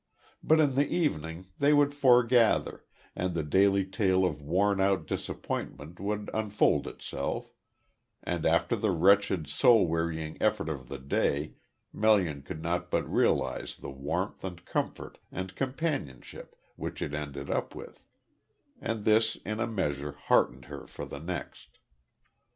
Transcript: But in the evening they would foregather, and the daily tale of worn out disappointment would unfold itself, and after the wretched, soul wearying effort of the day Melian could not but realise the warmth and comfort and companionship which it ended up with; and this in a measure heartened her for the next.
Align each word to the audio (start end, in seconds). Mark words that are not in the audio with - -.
But 0.43 0.59
in 0.59 0.73
the 0.73 0.87
evening 0.89 1.51
they 1.59 1.73
would 1.73 1.93
foregather, 1.93 2.83
and 3.15 3.35
the 3.35 3.43
daily 3.43 3.85
tale 3.85 4.25
of 4.25 4.41
worn 4.41 4.79
out 4.81 5.05
disappointment 5.05 5.99
would 5.99 6.27
unfold 6.33 6.87
itself, 6.87 7.53
and 8.23 8.43
after 8.43 8.75
the 8.75 8.89
wretched, 8.89 9.47
soul 9.47 9.85
wearying 9.85 10.39
effort 10.41 10.69
of 10.69 10.87
the 10.87 10.97
day 10.97 11.53
Melian 11.93 12.41
could 12.41 12.63
not 12.63 12.89
but 12.89 13.07
realise 13.07 13.75
the 13.75 13.91
warmth 13.91 14.43
and 14.43 14.65
comfort 14.65 15.19
and 15.31 15.55
companionship 15.55 16.55
which 16.77 17.03
it 17.03 17.13
ended 17.13 17.51
up 17.51 17.75
with; 17.75 18.03
and 18.81 19.05
this 19.05 19.35
in 19.45 19.59
a 19.59 19.67
measure 19.67 20.13
heartened 20.13 20.65
her 20.65 20.87
for 20.87 21.05
the 21.05 21.19
next. 21.19 21.77